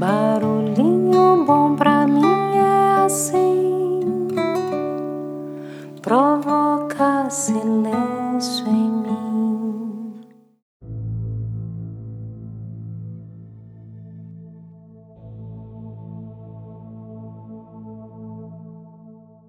Barulhinho 0.00 1.44
bom 1.44 1.76
pra 1.76 2.06
mim 2.06 2.24
é 2.56 3.04
assim, 3.04 4.00
provoca 6.00 7.28
silêncio 7.28 8.66
em 8.66 8.90
mim. 8.90 10.14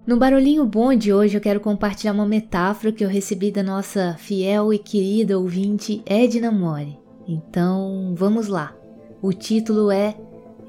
No 0.06 0.18
Barulhinho 0.18 0.66
Bom 0.66 0.94
de 0.94 1.14
hoje 1.14 1.38
eu 1.38 1.40
quero 1.40 1.60
compartilhar 1.60 2.12
uma 2.12 2.26
metáfora 2.26 2.92
que 2.92 3.02
eu 3.02 3.08
recebi 3.08 3.50
da 3.50 3.62
nossa 3.62 4.16
fiel 4.18 4.70
e 4.70 4.78
querida 4.78 5.38
ouvinte 5.38 6.02
Edna 6.04 6.52
Mori. 6.52 6.98
Então 7.26 8.12
vamos 8.14 8.48
lá. 8.48 8.74
O 9.22 9.32
título 9.32 9.90
é 9.90 10.14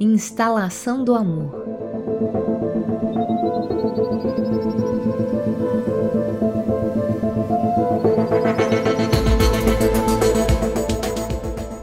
Instalação 0.04 1.01
do 1.01 1.16
Amor. 1.16 1.63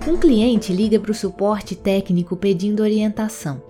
Um 0.07 0.19
cliente 0.19 0.71
liga 0.71 1.01
para 1.01 1.11
o 1.11 1.15
suporte 1.15 1.75
técnico 1.75 2.37
pedindo 2.37 2.83
orientação. 2.83 3.63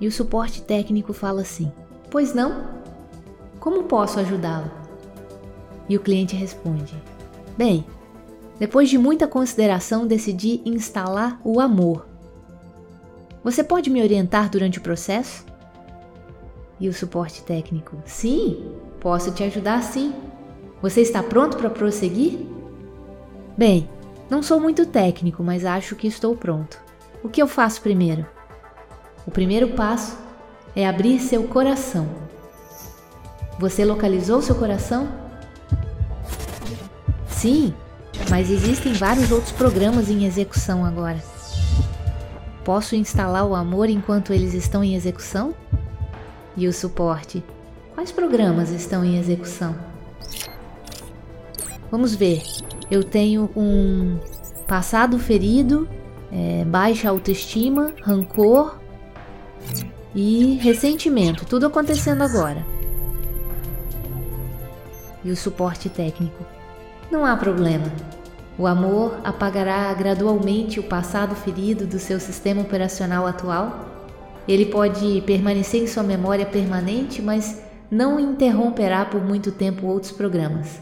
E 0.00 0.08
o 0.08 0.10
suporte 0.10 0.62
técnico 0.62 1.12
fala 1.12 1.42
assim: 1.42 1.70
Pois 2.10 2.34
não? 2.34 2.66
Como 3.60 3.84
posso 3.84 4.18
ajudá-lo? 4.18 4.68
E 5.88 5.96
o 5.96 6.00
cliente 6.00 6.34
responde: 6.34 7.00
Bem, 7.56 7.86
depois 8.58 8.88
de 8.88 8.96
muita 8.96 9.26
consideração, 9.26 10.06
decidi 10.06 10.60
instalar 10.64 11.40
o 11.44 11.60
amor. 11.60 12.06
Você 13.42 13.64
pode 13.64 13.90
me 13.90 14.02
orientar 14.02 14.48
durante 14.48 14.78
o 14.78 14.82
processo? 14.82 15.44
E 16.78 16.88
o 16.88 16.92
suporte 16.92 17.42
técnico: 17.42 17.96
Sim, 18.04 18.72
posso 19.00 19.32
te 19.32 19.42
ajudar 19.42 19.82
sim. 19.82 20.14
Você 20.80 21.00
está 21.00 21.22
pronto 21.22 21.56
para 21.56 21.70
prosseguir? 21.70 22.38
Bem, 23.56 23.88
não 24.30 24.42
sou 24.42 24.58
muito 24.60 24.86
técnico, 24.86 25.42
mas 25.42 25.64
acho 25.64 25.96
que 25.96 26.06
estou 26.06 26.36
pronto. 26.36 26.78
O 27.22 27.28
que 27.28 27.40
eu 27.40 27.46
faço 27.46 27.82
primeiro? 27.82 28.26
O 29.26 29.30
primeiro 29.30 29.68
passo 29.70 30.16
é 30.74 30.86
abrir 30.86 31.18
seu 31.20 31.44
coração. 31.44 32.06
Você 33.58 33.84
localizou 33.84 34.42
seu 34.42 34.54
coração? 34.54 35.08
Sim, 37.28 37.74
mas 38.30 38.50
existem 38.50 38.92
vários 38.92 39.30
outros 39.30 39.52
programas 39.52 40.08
em 40.08 40.24
execução 40.24 40.84
agora. 40.84 41.22
Posso 42.64 42.96
instalar 42.96 43.46
o 43.46 43.54
amor 43.54 43.90
enquanto 43.90 44.32
eles 44.32 44.54
estão 44.54 44.82
em 44.82 44.94
execução? 44.94 45.54
E 46.56 46.66
o 46.66 46.72
suporte? 46.72 47.44
Quais 47.94 48.10
programas 48.10 48.70
estão 48.70 49.04
em 49.04 49.18
execução? 49.18 49.76
Vamos 51.90 52.14
ver. 52.14 52.42
Eu 52.90 53.04
tenho 53.04 53.50
um 53.54 54.18
passado 54.66 55.18
ferido, 55.18 55.88
é, 56.32 56.64
baixa 56.64 57.08
autoestima, 57.08 57.92
rancor 58.02 58.78
e 60.14 60.58
ressentimento. 60.62 61.44
Tudo 61.44 61.66
acontecendo 61.66 62.22
agora. 62.22 62.64
E 65.24 65.30
o 65.30 65.36
suporte 65.36 65.88
técnico? 65.88 66.44
Não 67.10 67.24
há 67.24 67.36
problema. 67.36 67.86
O 68.58 68.66
amor 68.66 69.18
apagará 69.24 69.92
gradualmente 69.94 70.78
o 70.78 70.84
passado 70.84 71.34
ferido 71.34 71.86
do 71.86 71.98
seu 71.98 72.20
sistema 72.20 72.62
operacional 72.62 73.26
atual. 73.26 73.86
Ele 74.46 74.66
pode 74.66 75.22
permanecer 75.26 75.82
em 75.82 75.86
sua 75.86 76.02
memória 76.02 76.46
permanente, 76.46 77.20
mas 77.20 77.62
não 77.90 78.18
interromperá 78.20 79.04
por 79.04 79.22
muito 79.22 79.50
tempo 79.50 79.86
outros 79.86 80.12
programas. 80.12 80.80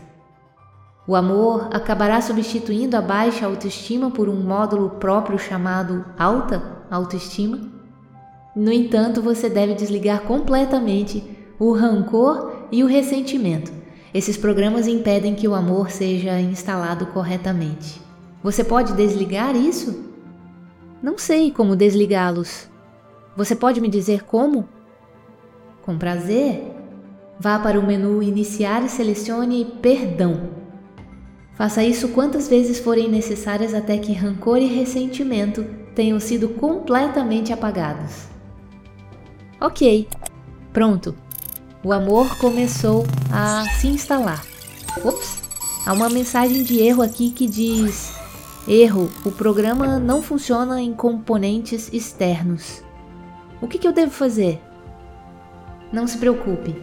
O 1.06 1.16
amor 1.16 1.68
acabará 1.72 2.20
substituindo 2.20 2.96
a 2.96 3.00
baixa 3.00 3.46
autoestima 3.46 4.10
por 4.10 4.28
um 4.28 4.40
módulo 4.40 4.90
próprio 4.90 5.38
chamado 5.38 6.04
alta 6.18 6.62
autoestima. 6.90 7.58
No 8.54 8.70
entanto, 8.70 9.20
você 9.20 9.48
deve 9.48 9.74
desligar 9.74 10.22
completamente 10.22 11.24
o 11.58 11.72
rancor 11.72 12.66
e 12.70 12.84
o 12.84 12.86
ressentimento 12.86 13.81
esses 14.14 14.36
programas 14.36 14.86
impedem 14.86 15.34
que 15.34 15.48
o 15.48 15.54
amor 15.54 15.90
seja 15.90 16.38
instalado 16.38 17.06
corretamente. 17.06 18.00
Você 18.42 18.62
pode 18.62 18.92
desligar 18.92 19.56
isso? 19.56 20.04
Não 21.02 21.16
sei 21.16 21.50
como 21.50 21.74
desligá-los. 21.74 22.68
Você 23.34 23.56
pode 23.56 23.80
me 23.80 23.88
dizer 23.88 24.24
como? 24.24 24.68
Com 25.80 25.96
prazer. 25.96 26.62
Vá 27.40 27.58
para 27.58 27.80
o 27.80 27.86
menu 27.86 28.22
Iniciar 28.22 28.84
e 28.84 28.88
selecione 28.88 29.64
Perdão. 29.80 30.50
Faça 31.54 31.82
isso 31.82 32.08
quantas 32.08 32.48
vezes 32.48 32.78
forem 32.78 33.08
necessárias 33.08 33.72
até 33.72 33.96
que 33.96 34.12
rancor 34.12 34.58
e 34.58 34.66
ressentimento 34.66 35.64
tenham 35.94 36.20
sido 36.20 36.50
completamente 36.50 37.52
apagados. 37.52 38.26
Ok, 39.60 40.08
pronto 40.72 41.14
o 41.84 41.92
amor 41.92 42.36
começou 42.38 43.04
a 43.30 43.64
se 43.80 43.88
instalar. 43.88 44.44
Ops, 45.04 45.42
há 45.84 45.92
uma 45.92 46.08
mensagem 46.08 46.62
de 46.62 46.80
erro 46.80 47.02
aqui 47.02 47.30
que 47.30 47.46
diz: 47.46 48.12
Erro, 48.68 49.10
o 49.24 49.32
programa 49.32 49.98
não 49.98 50.22
funciona 50.22 50.80
em 50.80 50.92
componentes 50.92 51.92
externos. 51.92 52.82
O 53.60 53.66
que, 53.66 53.78
que 53.78 53.86
eu 53.86 53.92
devo 53.92 54.12
fazer? 54.12 54.60
Não 55.92 56.06
se 56.06 56.18
preocupe. 56.18 56.74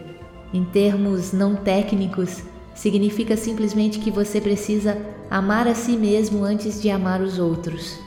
Em 0.52 0.64
termos 0.64 1.32
não 1.32 1.54
técnicos, 1.54 2.42
significa 2.74 3.36
simplesmente 3.36 3.98
que 4.00 4.10
você 4.10 4.40
precisa 4.40 4.98
amar 5.30 5.66
a 5.68 5.74
si 5.74 5.96
mesmo 5.96 6.44
antes 6.44 6.80
de 6.82 6.90
amar 6.90 7.20
os 7.20 7.38
outros. 7.38 7.98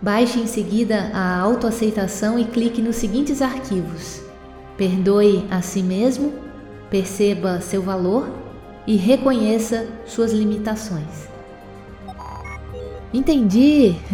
Baixe 0.00 0.38
em 0.38 0.46
seguida 0.46 1.10
a 1.12 1.38
autoaceitação 1.38 2.38
e 2.38 2.44
clique 2.44 2.80
nos 2.80 2.96
seguintes 2.96 3.42
arquivos: 3.42 4.25
Perdoe 4.76 5.46
a 5.50 5.62
si 5.62 5.82
mesmo, 5.82 6.32
perceba 6.90 7.60
seu 7.60 7.82
valor 7.82 8.28
e 8.86 8.96
reconheça 8.96 9.86
suas 10.06 10.32
limitações. 10.32 11.28
Entendi! 13.12 13.96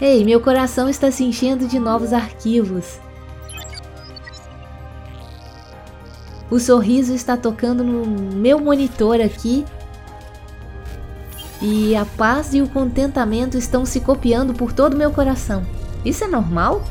Ei, 0.00 0.24
meu 0.24 0.40
coração 0.40 0.88
está 0.88 1.10
se 1.10 1.24
enchendo 1.24 1.66
de 1.66 1.78
novos 1.78 2.12
arquivos. 2.12 2.98
O 6.50 6.58
sorriso 6.58 7.14
está 7.14 7.36
tocando 7.36 7.84
no 7.84 8.06
meu 8.36 8.58
monitor 8.58 9.20
aqui. 9.20 9.64
E 11.60 11.94
a 11.94 12.06
paz 12.06 12.54
e 12.54 12.62
o 12.62 12.68
contentamento 12.68 13.58
estão 13.58 13.84
se 13.84 14.00
copiando 14.00 14.54
por 14.54 14.72
todo 14.72 14.94
o 14.94 14.96
meu 14.96 15.12
coração. 15.12 15.64
Isso 16.04 16.24
é 16.24 16.26
normal? 16.26 16.82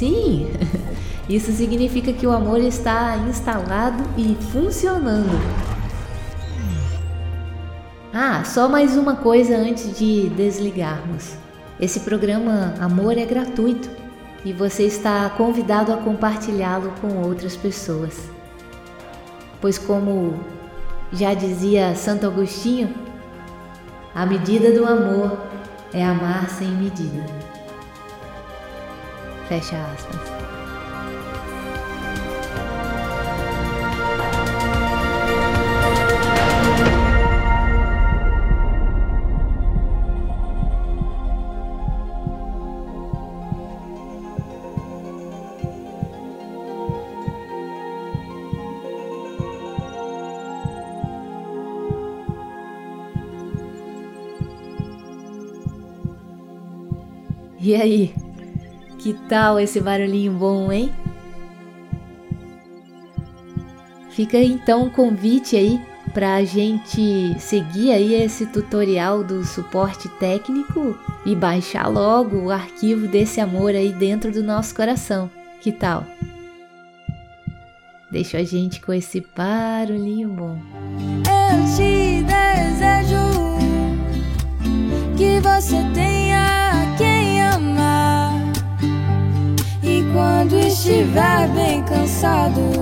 Sim, 0.00 0.50
isso 1.28 1.52
significa 1.52 2.10
que 2.10 2.26
o 2.26 2.32
amor 2.32 2.58
está 2.60 3.18
instalado 3.28 4.02
e 4.16 4.34
funcionando. 4.50 5.28
Ah, 8.10 8.42
só 8.42 8.66
mais 8.66 8.96
uma 8.96 9.16
coisa 9.16 9.54
antes 9.54 9.98
de 9.98 10.30
desligarmos. 10.30 11.34
Esse 11.78 12.00
programa 12.00 12.72
Amor 12.80 13.18
é 13.18 13.26
gratuito 13.26 13.90
e 14.42 14.54
você 14.54 14.84
está 14.84 15.28
convidado 15.28 15.92
a 15.92 15.98
compartilhá-lo 15.98 16.94
com 17.02 17.18
outras 17.18 17.54
pessoas. 17.54 18.30
Pois, 19.60 19.76
como 19.76 20.40
já 21.12 21.34
dizia 21.34 21.94
Santo 21.94 22.26
Agostinho, 22.26 22.94
a 24.14 24.24
medida 24.24 24.72
do 24.72 24.86
amor 24.86 25.36
é 25.92 26.02
amar 26.02 26.48
sem 26.48 26.68
medida. 26.68 27.39
Fecha 29.50 29.84
aspas. 29.84 30.30
E 57.62 57.74
aí, 57.74 58.14
que 59.00 59.14
tal 59.28 59.58
esse 59.58 59.80
barulhinho 59.80 60.32
bom, 60.32 60.70
hein? 60.70 60.92
Fica 64.10 64.38
então 64.38 64.86
o 64.86 64.90
convite 64.90 65.56
aí 65.56 65.80
para 66.12 66.34
a 66.34 66.44
gente 66.44 67.34
seguir 67.38 67.92
aí 67.92 68.14
esse 68.14 68.46
tutorial 68.46 69.24
do 69.24 69.44
suporte 69.44 70.08
técnico 70.18 70.98
e 71.24 71.34
baixar 71.34 71.86
logo 71.88 72.36
o 72.36 72.50
arquivo 72.50 73.06
desse 73.08 73.40
amor 73.40 73.70
aí 73.70 73.92
dentro 73.92 74.30
do 74.30 74.42
nosso 74.42 74.74
coração. 74.74 75.30
Que 75.60 75.72
tal? 75.72 76.04
Deixa 78.10 78.38
a 78.38 78.44
gente 78.44 78.80
com 78.80 78.92
esse 78.92 79.24
barulhinho 79.34 80.28
bom. 80.28 80.58
Estiver 90.90 91.48
bem 91.54 91.82
cansado, 91.84 92.79